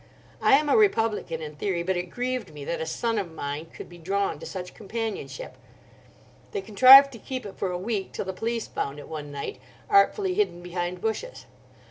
I 0.41 0.53
am 0.57 0.67
a 0.67 0.75
Republican 0.75 1.43
in 1.43 1.55
theory, 1.57 1.83
but 1.83 1.95
it 1.95 2.09
grieved 2.09 2.51
me 2.51 2.65
that 2.65 2.81
a 2.81 2.87
son 2.87 3.19
of 3.19 3.31
mine 3.31 3.67
could 3.67 3.87
be 3.87 3.99
drawn 3.99 4.39
to 4.39 4.47
such 4.47 4.73
companionship. 4.73 5.55
They 6.53 6.61
contrived 6.61 7.11
to 7.11 7.19
keep 7.19 7.45
it 7.45 7.55
for 7.59 7.69
a 7.71 7.77
week—till 7.77 8.25
the 8.25 8.33
police 8.33 8.65
found 8.65 8.97
it 8.97 9.07
one 9.07 9.31
night, 9.31 9.59
artfully 9.91 10.33
hidden 10.33 10.63
behind 10.63 11.01
bushes. 11.01 11.45